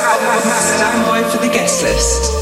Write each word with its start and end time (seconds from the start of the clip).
Stand 0.00 1.06
by 1.06 1.22
for 1.28 1.36
the 1.36 1.48
guest 1.52 1.82
list. 1.82 2.39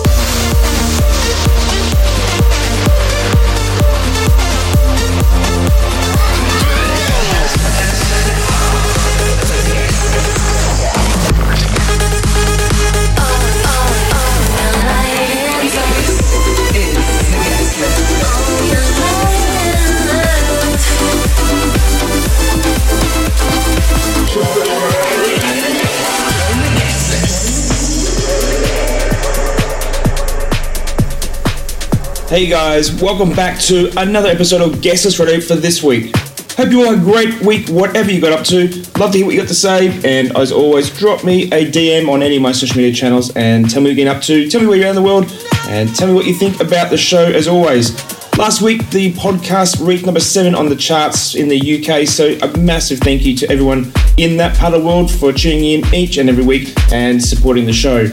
Hey 32.39 32.47
guys, 32.47 32.93
welcome 33.03 33.35
back 33.35 33.59
to 33.63 33.91
another 33.97 34.29
episode 34.29 34.61
of 34.61 34.81
Guest 34.81 35.05
List 35.05 35.19
Radio 35.19 35.41
for 35.41 35.57
this 35.57 35.83
week. 35.83 36.17
Hope 36.53 36.71
you 36.71 36.85
all 36.85 36.95
had 36.95 37.01
a 37.01 37.03
great 37.03 37.41
week, 37.41 37.69
whatever 37.69 38.13
you 38.13 38.21
got 38.21 38.31
up 38.31 38.47
to. 38.47 38.69
Love 38.97 39.11
to 39.11 39.19
hear 39.19 39.27
what 39.27 39.35
you 39.35 39.41
got 39.41 39.49
to 39.49 39.57
say, 39.57 39.89
and 40.05 40.37
as 40.37 40.53
always, 40.53 40.89
drop 40.97 41.25
me 41.25 41.47
a 41.47 41.69
DM 41.69 42.09
on 42.09 42.23
any 42.23 42.37
of 42.37 42.43
my 42.43 42.53
social 42.53 42.77
media 42.77 42.95
channels 42.95 43.35
and 43.35 43.69
tell 43.69 43.83
me 43.83 43.91
what 43.91 43.97
you're 43.97 44.09
up 44.09 44.23
to, 44.23 44.49
tell 44.49 44.61
me 44.61 44.69
where 44.69 44.77
you're 44.77 44.87
in 44.87 44.95
the 44.95 45.03
world, 45.03 45.25
and 45.67 45.93
tell 45.97 46.07
me 46.07 46.15
what 46.15 46.27
you 46.27 46.33
think 46.35 46.61
about 46.61 46.91
the 46.91 46.97
show 46.97 47.25
as 47.25 47.49
always. 47.49 47.91
Last 48.39 48.63
week, 48.63 48.89
the 48.91 49.13
podcast 49.15 49.85
reached 49.85 50.07
number 50.07 50.21
seven 50.21 50.55
on 50.55 50.69
the 50.69 50.77
charts 50.77 51.35
in 51.35 51.49
the 51.49 51.59
UK, 51.59 52.07
so 52.07 52.39
a 52.41 52.57
massive 52.57 53.01
thank 53.01 53.23
you 53.23 53.35
to 53.39 53.51
everyone 53.51 53.93
in 54.17 54.37
that 54.37 54.57
part 54.57 54.75
of 54.75 54.83
the 54.83 54.87
world 54.87 55.11
for 55.11 55.33
tuning 55.33 55.65
in 55.65 55.93
each 55.93 56.19
and 56.19 56.31
every 56.31 56.45
week 56.45 56.73
and 56.93 57.21
supporting 57.21 57.67
the 57.67 57.73
show. 57.73 58.07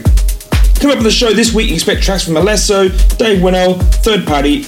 Coming 0.80 0.98
up 0.98 0.98
on 0.98 1.04
the 1.04 1.10
show 1.10 1.32
this 1.32 1.52
week, 1.52 1.72
expect 1.72 2.02
tracks 2.02 2.24
from 2.24 2.34
Alesso, 2.34 2.88
Dave 3.18 3.42
Winnel, 3.42 3.74
Third 3.74 4.26
Party, 4.26 4.62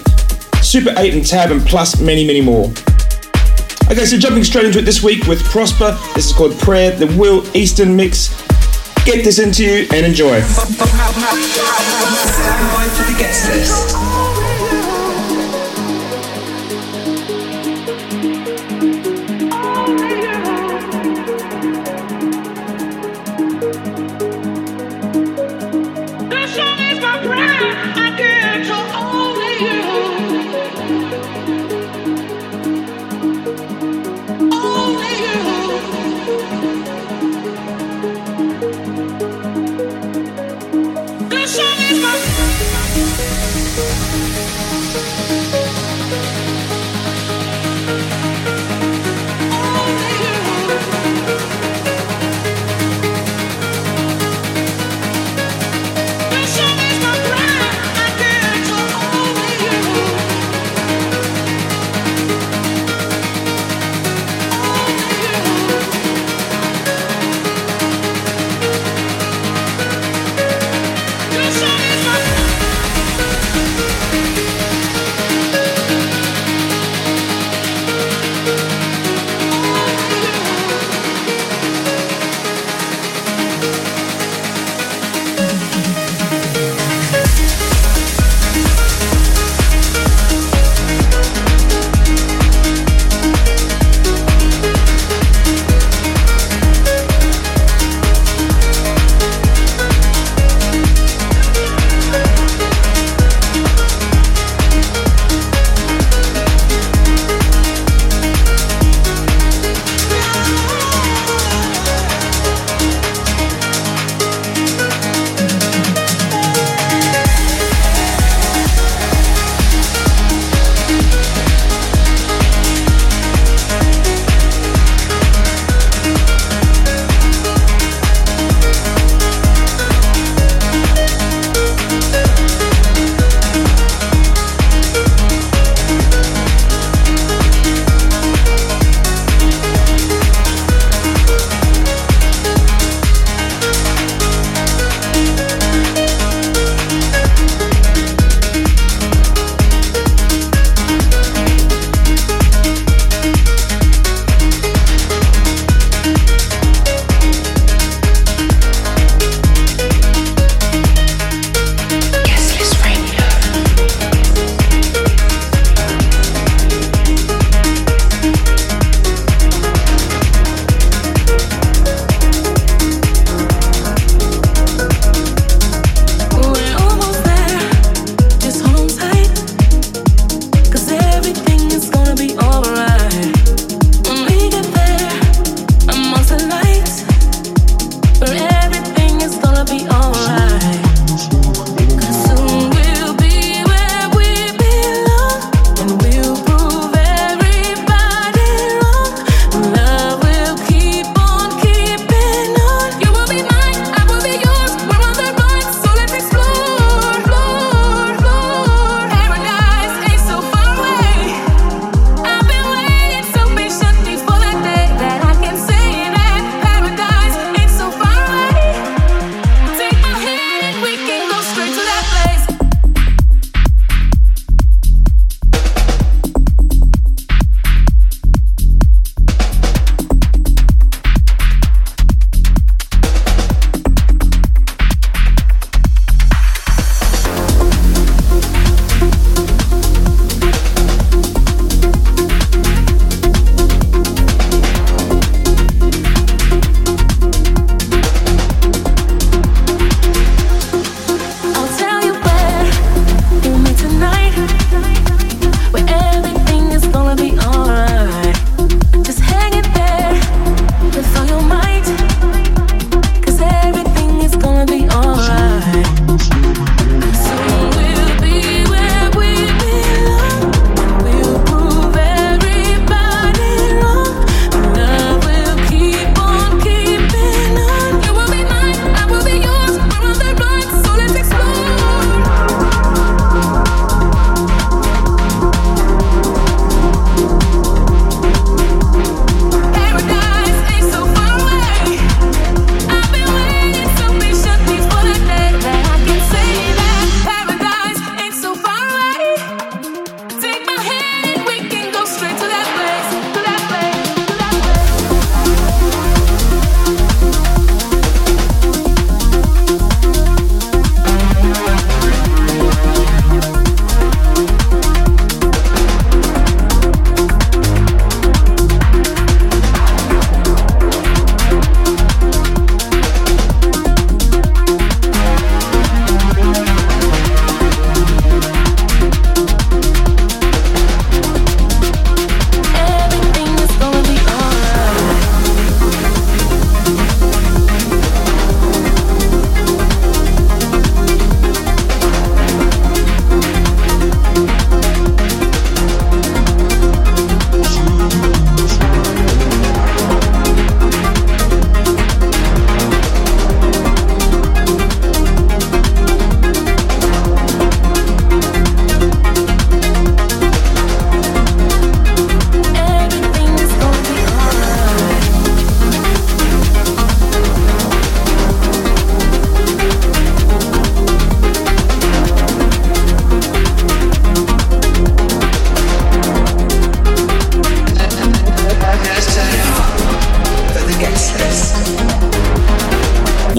Super 0.62 0.92
8 0.96 1.14
and 1.14 1.24
Tab, 1.24 1.50
and 1.50 1.64
plus 1.64 2.00
many, 2.00 2.26
many 2.26 2.40
more. 2.40 2.66
Okay, 3.90 4.04
so 4.04 4.18
jumping 4.18 4.42
straight 4.42 4.66
into 4.66 4.80
it 4.80 4.84
this 4.84 5.02
week 5.02 5.26
with 5.26 5.44
Prosper. 5.44 5.98
This 6.14 6.26
is 6.26 6.32
called 6.32 6.58
Prayer, 6.58 6.90
the 6.90 7.06
Will 7.18 7.44
Eastern 7.56 7.94
mix. 7.94 8.28
Get 9.04 9.24
this 9.24 9.38
into 9.38 9.64
you 9.64 9.86
and 9.92 10.04
enjoy. 10.04 10.40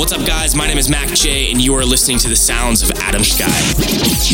What's 0.10 0.22
up, 0.24 0.28
guys? 0.28 0.56
My 0.56 0.66
name 0.66 0.80
is 0.80 0.90
Mac 0.90 1.08
J, 1.10 1.52
and 1.52 1.62
you 1.62 1.76
are 1.76 1.86
listening 1.86 2.18
to 2.18 2.30
the 2.30 2.36
sounds 2.36 2.82
of 2.82 2.90
Adam 2.98 3.24
Sky. 3.24 3.46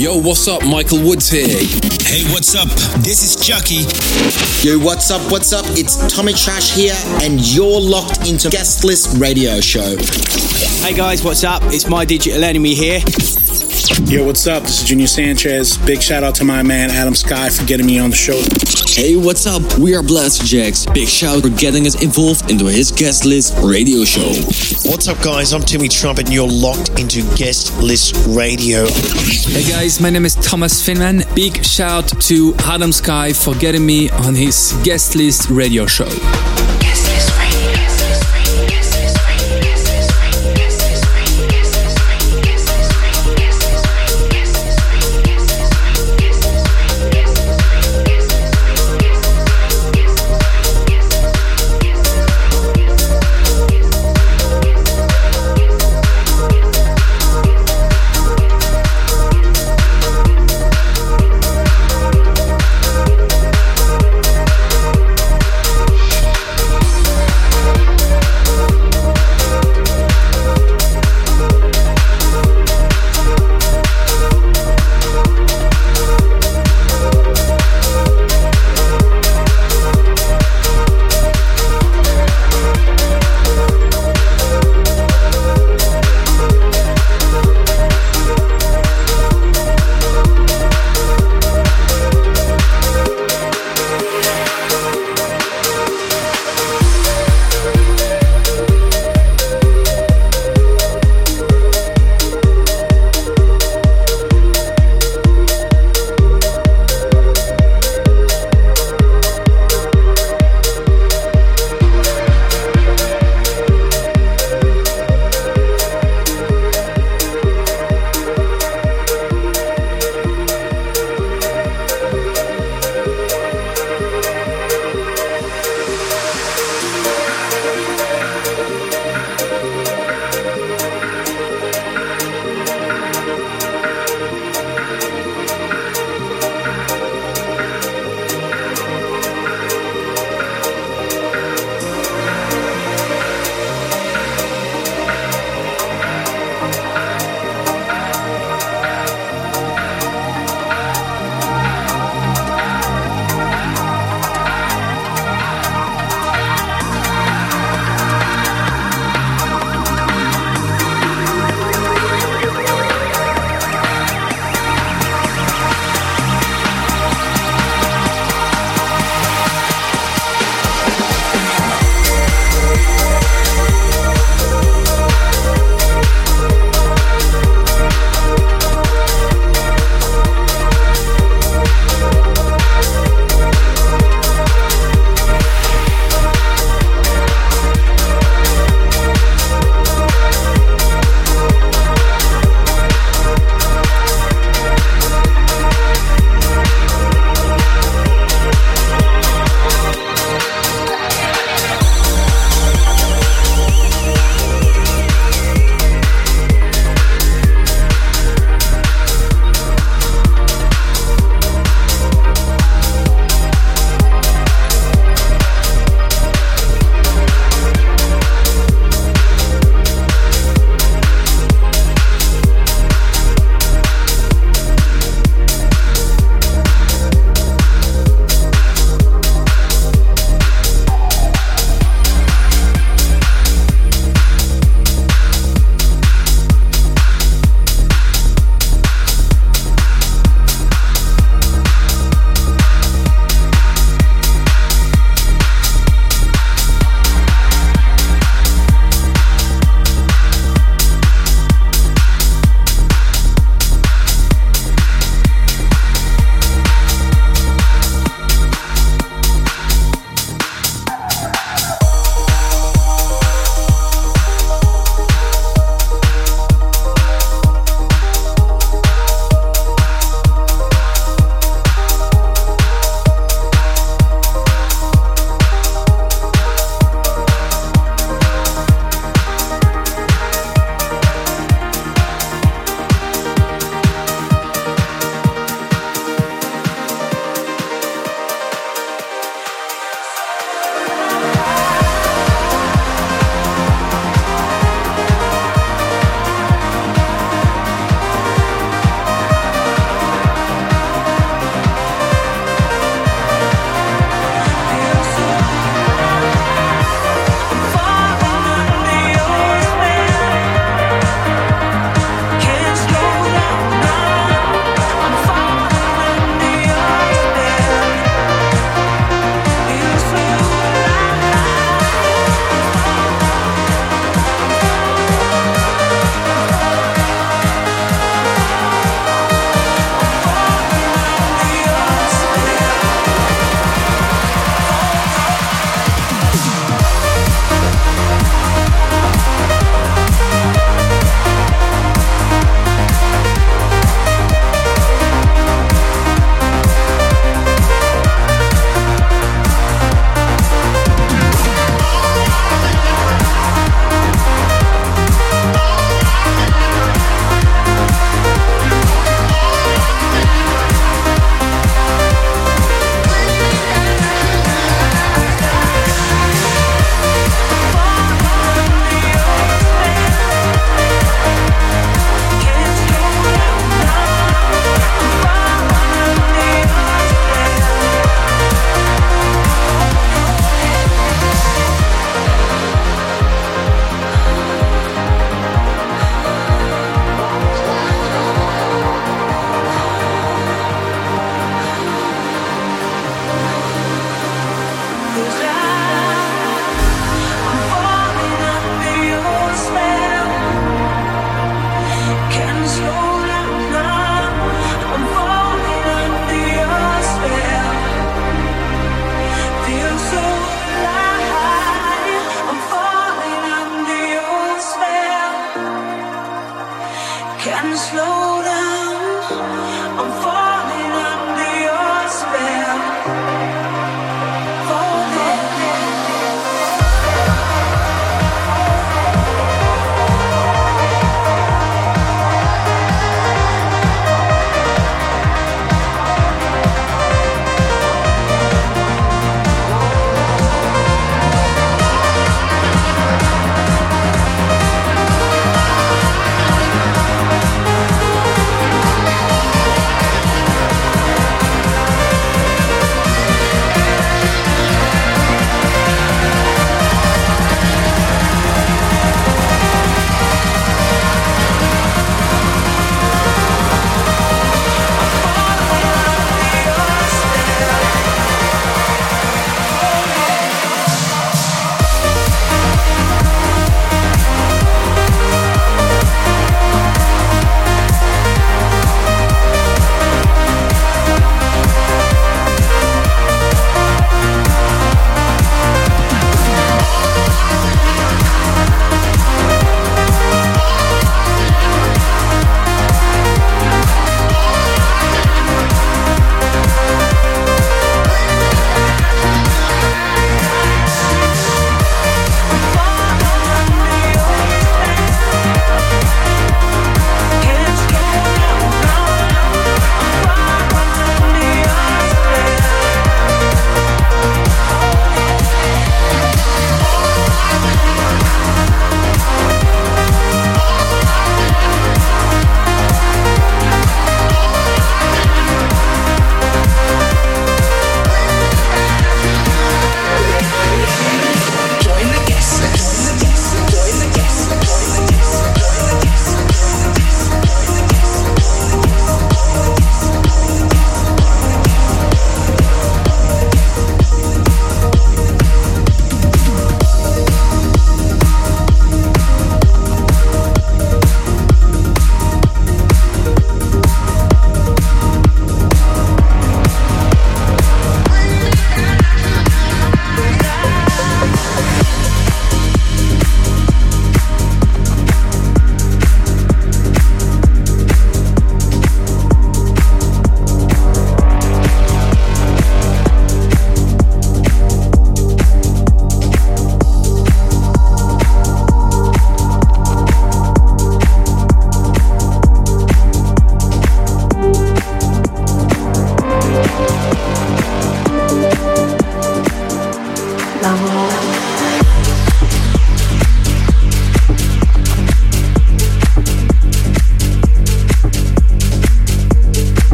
Yo, 0.00 0.16
what's 0.16 0.46
up? 0.46 0.64
Michael 0.64 1.02
Woods 1.02 1.28
here. 1.28 1.48
Hey, 1.48 2.22
what's 2.32 2.54
up? 2.54 2.68
This 3.02 3.24
is 3.24 3.34
Chuckie. 3.44 3.82
Yo, 4.64 4.78
what's 4.78 5.10
up? 5.10 5.32
What's 5.32 5.52
up? 5.52 5.64
It's 5.70 5.96
Tommy 6.14 6.32
Trash 6.32 6.76
here, 6.76 6.94
and 7.24 7.40
you're 7.52 7.80
locked 7.80 8.28
into 8.30 8.50
Guest 8.50 8.84
List 8.84 9.18
Radio 9.18 9.60
Show. 9.60 9.96
Hey 10.86 10.94
guys, 10.94 11.24
what's 11.24 11.42
up? 11.42 11.64
It's 11.64 11.88
my 11.88 12.04
digital 12.04 12.44
enemy 12.44 12.74
here. 12.74 13.00
Yo, 13.74 14.24
what's 14.24 14.46
up? 14.46 14.62
This 14.62 14.82
is 14.82 14.88
Junior 14.88 15.08
Sanchez. 15.08 15.76
Big 15.78 16.00
shout 16.00 16.22
out 16.22 16.36
to 16.36 16.44
my 16.44 16.62
man 16.62 16.90
Adam 16.90 17.14
Sky 17.14 17.50
for 17.50 17.64
getting 17.64 17.86
me 17.86 17.98
on 17.98 18.10
the 18.10 18.16
show. 18.16 18.40
Hey, 18.86 19.16
what's 19.16 19.46
up? 19.46 19.62
We 19.78 19.96
are 19.96 20.02
Blasterjaxx. 20.02 20.94
Big 20.94 21.08
shout 21.08 21.42
for 21.42 21.48
getting 21.48 21.84
us 21.84 22.00
involved 22.00 22.52
into 22.52 22.66
his 22.66 22.92
guest 22.92 23.24
list 23.24 23.52
radio 23.64 24.04
show. 24.04 24.28
What's 24.88 25.08
up, 25.08 25.20
guys? 25.22 25.52
I'm 25.52 25.62
Timmy 25.62 25.88
Trumpet, 25.88 26.26
and 26.26 26.34
you're 26.34 26.48
locked 26.48 27.00
into 27.00 27.22
Guest 27.36 27.76
List 27.82 28.14
Radio. 28.28 28.86
Hey 28.86 29.68
guys, 29.68 30.00
my 30.00 30.08
name 30.10 30.24
is 30.24 30.36
Thomas 30.36 30.80
Finman. 30.86 31.24
Big 31.34 31.64
shout 31.64 32.06
to 32.22 32.54
Adam 32.60 32.92
Sky 32.92 33.32
for 33.32 33.54
getting 33.56 33.84
me 33.84 34.08
on 34.10 34.36
his 34.36 34.72
guest 34.84 35.16
list 35.16 35.50
radio 35.50 35.84
show. 35.86 36.08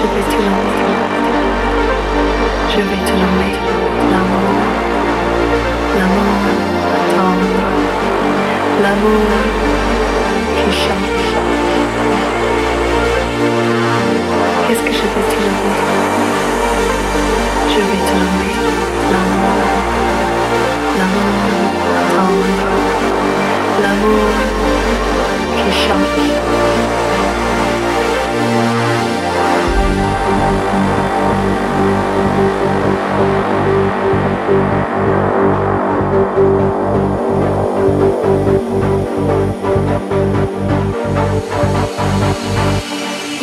Je 0.00 0.06
vais 0.06 0.26
te 0.32 0.38
nommer 0.42 0.80
Je 2.72 2.80
vais 2.88 3.02
te 3.04 3.14
l'amour. 4.12 4.50
L'amour. 5.98 6.36
L'amour 8.82 9.28
qui 10.56 10.70
chante. 10.82 11.20
Qu'est-ce 14.66 14.84
que 14.86 14.92
je 15.00 15.04
vais 15.12 15.26
te 15.30 15.36
nommer 15.44 15.76
Je 17.72 17.80
vais 17.88 18.02
te 18.08 18.14
nommer 18.20 18.52
l'amour. 19.12 19.60
L'amour 20.98 21.34
tendre. 22.14 22.58
L'amour 23.82 24.32
qui 25.58 25.70
chante. 25.82 26.69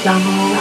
L'amour. 0.06 0.58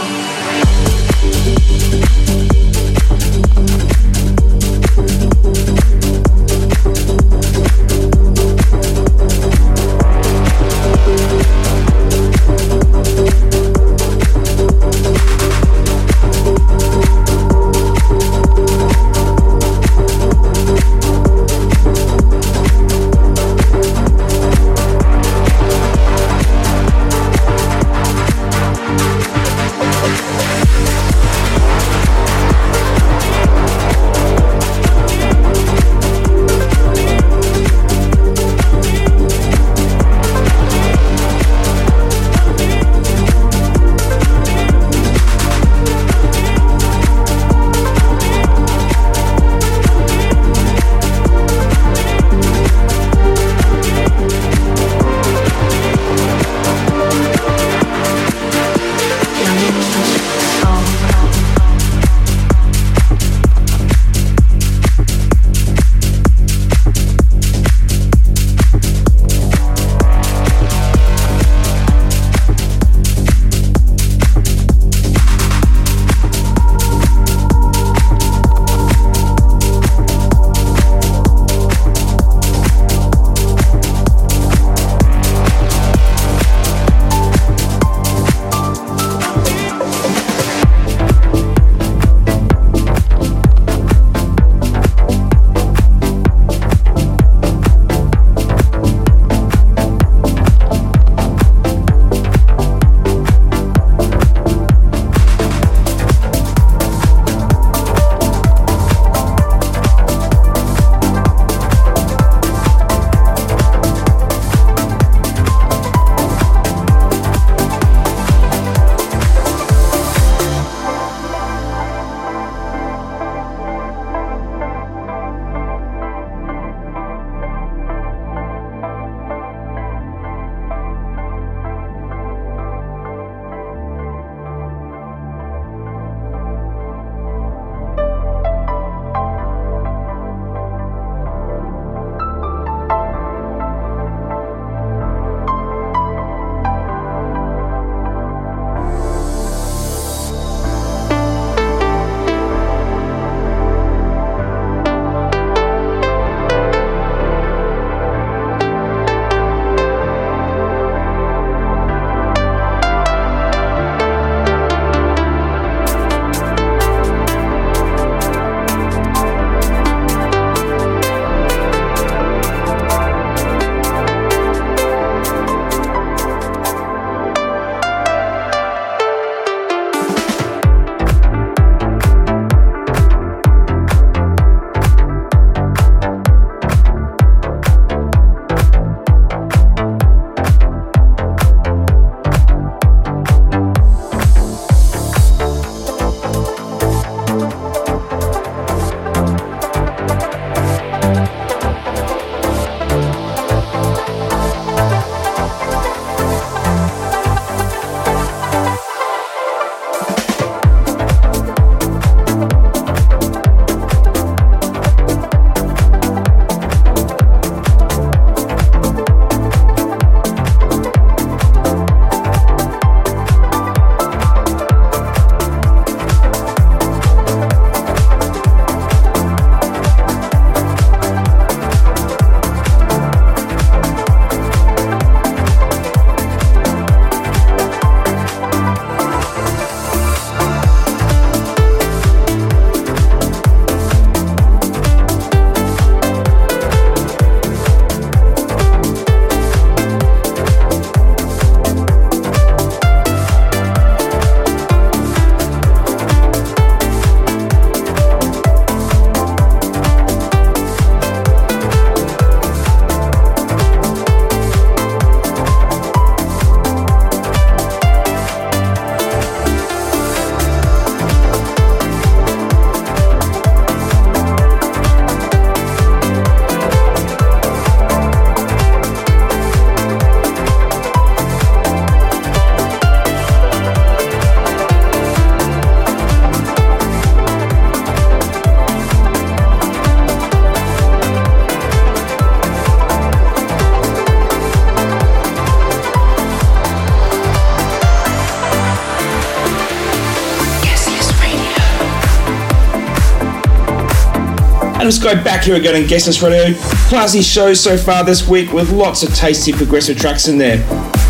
Adam 304.87 304.93
Sky 304.93 305.21
back 305.21 305.43
here 305.43 305.57
again 305.57 305.75
on 305.75 305.89
Guest 305.89 306.07
List 306.07 306.23
Radio. 306.23 306.43
Eh? 306.43 306.55
Classy 306.89 307.21
show 307.21 307.53
so 307.55 307.77
far 307.77 308.05
this 308.05 308.29
week 308.29 308.53
with 308.53 308.71
lots 308.71 309.03
of 309.03 309.13
tasty 309.17 309.53
progressive 309.53 309.99
tracks 309.99 310.29
in 310.29 310.39
there. 310.39 310.59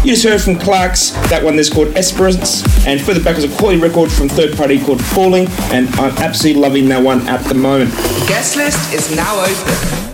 You 0.03 0.15
just 0.15 0.25
heard 0.25 0.41
from 0.41 0.59
Clark's, 0.59 1.11
that 1.29 1.45
one 1.45 1.57
there's 1.57 1.69
called 1.69 1.89
Esperance, 1.89 2.65
and 2.87 2.99
further 2.99 3.23
back 3.23 3.37
was 3.37 3.45
a 3.45 3.55
quality 3.59 3.79
record 3.79 4.11
from 4.11 4.31
third 4.31 4.57
party 4.57 4.83
called 4.83 5.05
Falling, 5.05 5.47
and 5.73 5.89
I'm 5.97 6.17
absolutely 6.17 6.63
loving 6.63 6.89
that 6.89 7.03
one 7.03 7.21
at 7.29 7.45
the 7.45 7.55
moment. 7.55 7.91
Guest 8.27 8.57
list 8.57 8.95
is 8.95 9.15
now 9.15 9.45
open. 9.45 10.06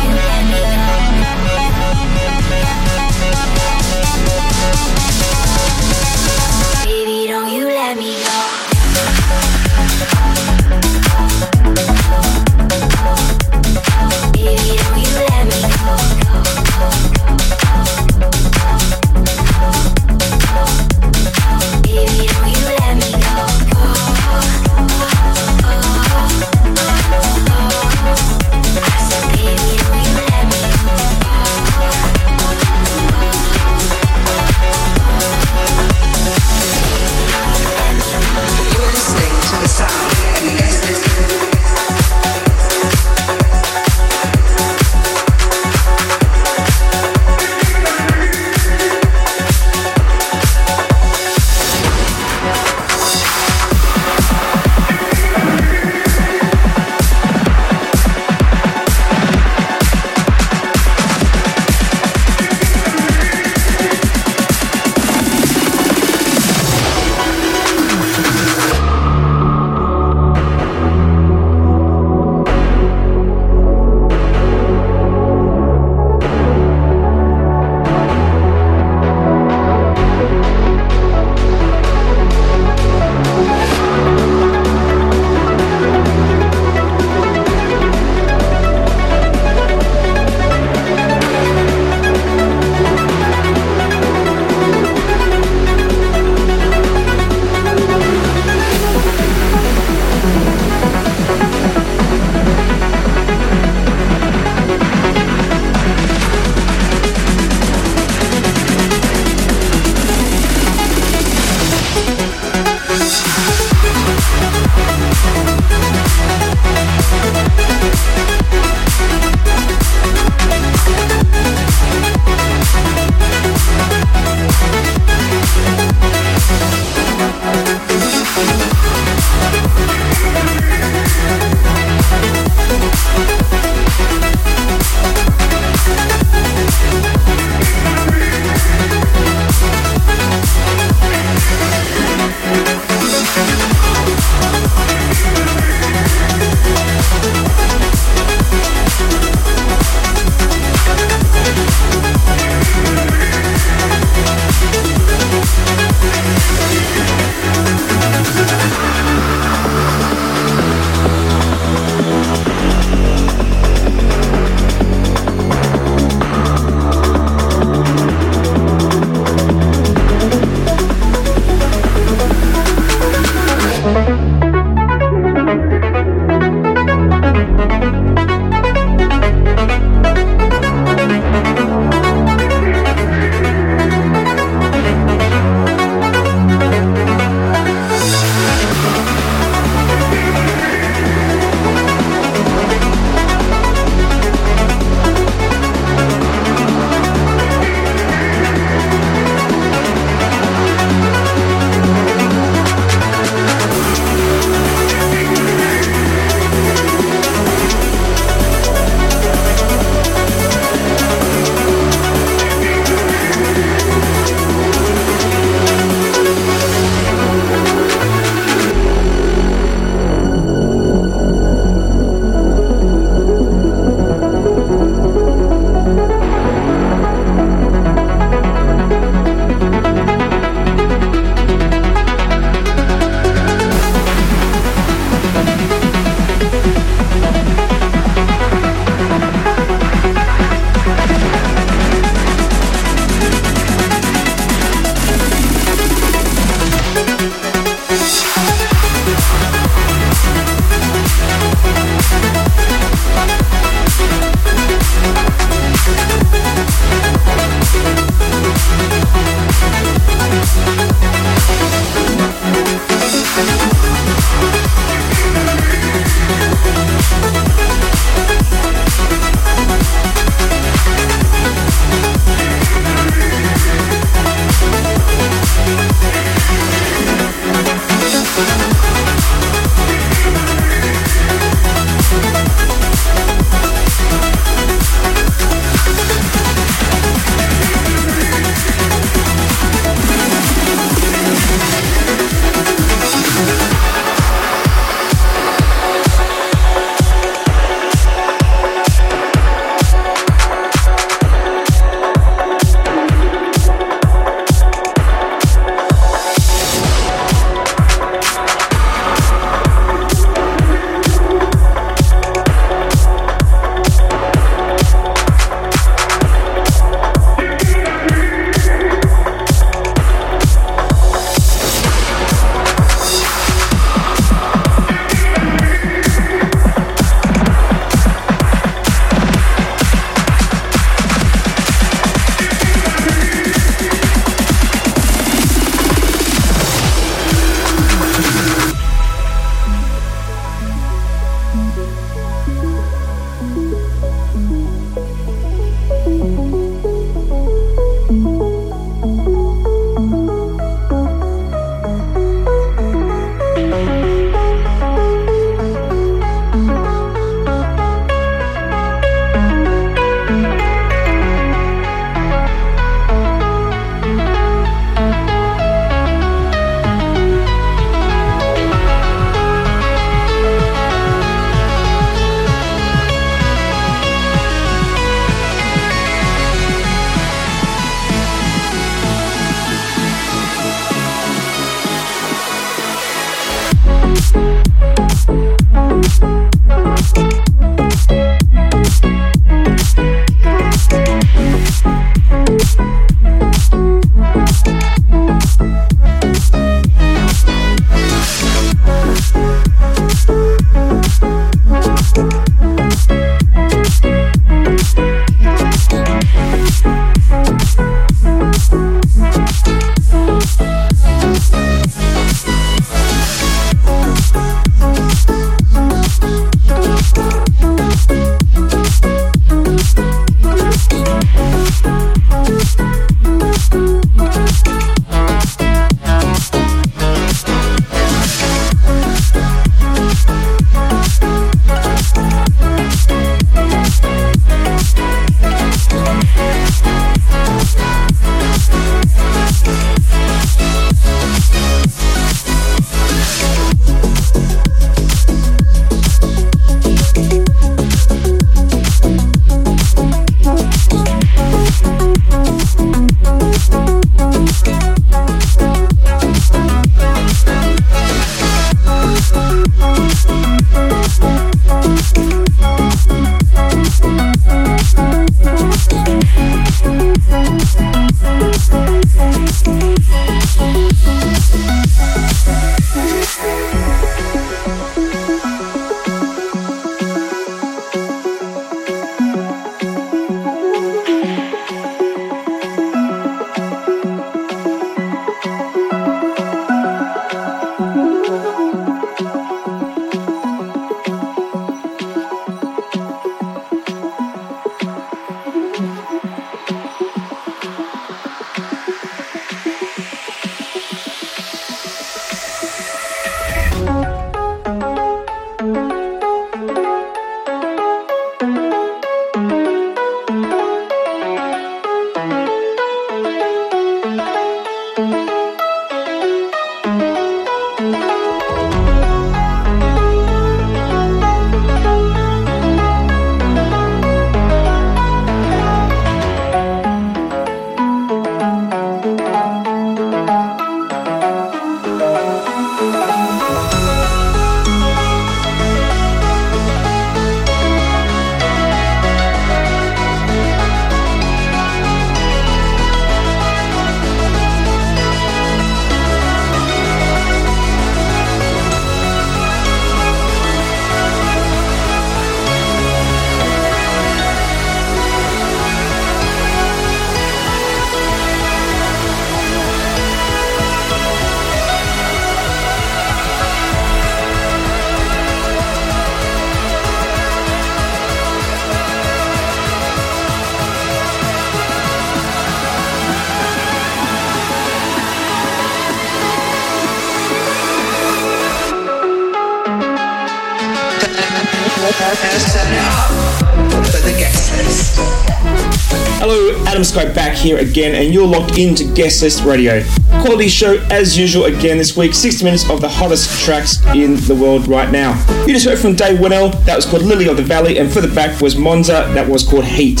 Sky 586.92 587.10
back 587.10 587.34
here 587.34 587.56
again, 587.56 587.94
and 587.94 588.12
you're 588.12 588.26
locked 588.26 588.58
into 588.58 588.84
Guest 588.92 589.22
List 589.22 589.44
Radio. 589.44 589.82
Quality 590.20 590.46
show 590.46 590.74
as 590.90 591.16
usual 591.16 591.46
again 591.46 591.78
this 591.78 591.96
week, 591.96 592.12
60 592.12 592.44
minutes 592.44 592.68
of 592.68 592.82
the 592.82 592.88
hottest 592.88 593.42
tracks 593.42 593.82
in 593.94 594.16
the 594.26 594.34
world 594.34 594.68
right 594.68 594.90
now. 594.90 595.14
You 595.46 595.54
just 595.54 595.64
heard 595.64 595.78
from 595.78 595.94
Dave 595.94 596.20
Winnel, 596.20 596.50
that 596.50 596.76
was 596.76 596.84
called 596.84 597.00
Lily 597.00 597.28
of 597.28 597.38
the 597.38 597.42
Valley, 597.42 597.78
and 597.78 597.90
further 597.90 598.14
back 598.14 598.42
was 598.42 598.56
Monza, 598.56 599.10
that 599.14 599.26
was 599.26 599.42
called 599.42 599.64
Heat. 599.64 600.00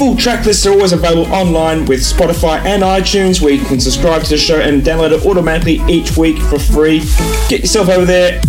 Full 0.00 0.16
track 0.16 0.44
lists 0.44 0.66
are 0.66 0.72
always 0.72 0.90
available 0.90 1.32
online 1.32 1.84
with 1.84 2.00
Spotify 2.00 2.58
and 2.64 2.82
iTunes, 2.82 3.40
where 3.40 3.52
you 3.52 3.64
can 3.64 3.78
subscribe 3.78 4.24
to 4.24 4.30
the 4.30 4.38
show 4.38 4.58
and 4.58 4.82
download 4.82 5.12
it 5.12 5.24
automatically 5.24 5.80
each 5.88 6.16
week 6.16 6.38
for 6.38 6.58
free. 6.58 6.98
Get 7.48 7.60
yourself 7.60 7.88
over 7.90 8.04
there. 8.04 8.40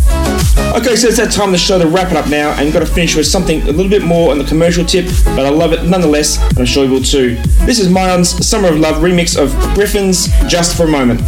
Okay, 0.73 0.95
so 0.95 1.09
it's 1.09 1.17
that 1.17 1.33
time 1.33 1.49
of 1.49 1.51
the 1.51 1.57
show 1.57 1.77
to 1.77 1.85
wrap 1.85 2.11
it 2.11 2.17
up 2.17 2.29
now, 2.29 2.51
and 2.51 2.71
got 2.71 2.79
to 2.79 2.85
finish 2.85 3.13
with 3.13 3.27
something 3.27 3.61
a 3.63 3.71
little 3.73 3.89
bit 3.89 4.03
more 4.03 4.31
on 4.31 4.37
the 4.37 4.45
commercial 4.45 4.85
tip, 4.85 5.05
but 5.25 5.45
I 5.45 5.49
love 5.49 5.73
it 5.73 5.83
nonetheless, 5.83 6.41
and 6.41 6.59
I'm 6.59 6.65
sure 6.65 6.85
you 6.85 6.91
will 6.91 7.03
too. 7.03 7.35
This 7.65 7.77
is 7.77 7.89
Myon's 7.89 8.29
Summer 8.47 8.69
of 8.69 8.79
Love 8.79 9.03
remix 9.03 9.37
of 9.37 9.49
Gryffin's 9.75 10.29
Just 10.49 10.77
for 10.77 10.85
a 10.85 10.87
Moment. 10.87 11.19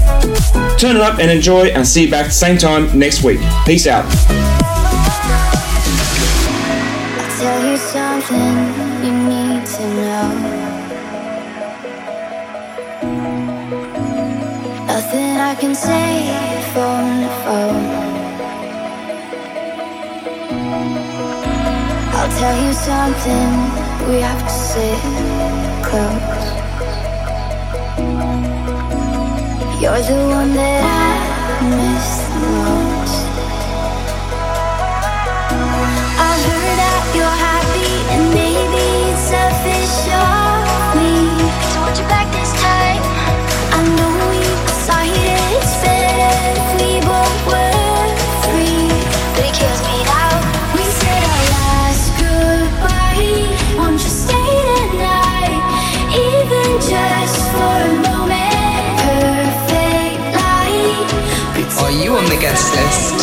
Turn 0.80 0.96
it 0.96 1.02
up 1.02 1.20
and 1.20 1.30
enjoy, 1.30 1.66
and 1.68 1.86
see 1.86 2.06
you 2.06 2.10
back 2.10 2.32
same 2.32 2.58
time 2.58 2.98
next 2.98 3.22
week. 3.24 3.42
Peace 3.66 3.86
out. 3.86 4.06
Nothing 14.88 15.38
I 15.38 15.56
can 15.60 15.76
say 15.76 16.64
phone 16.74 17.28
phone. 17.44 18.03
I'll 22.24 22.40
tell 22.40 22.66
you 22.66 22.72
something 22.72 23.50
we 24.08 24.22
have 24.22 24.42
to 24.44 24.50
sit 24.50 25.02
close. 25.84 26.24
You're 29.82 30.02
the 30.08 30.22
one 30.32 30.54
that 30.56 30.84
I 30.88 31.68
miss 31.76 32.08
the 32.32 32.48
most. 32.64 33.28
I 36.18 36.34
heard 36.48 36.78
that 36.80 37.04
you're 37.14 37.40
happy 37.50 37.92
and 38.14 38.24
maybe 38.34 38.84
it's 39.12 39.24
selfish 39.28 40.43
you 62.54 63.23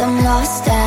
I'm 0.00 0.22
lost 0.22 0.77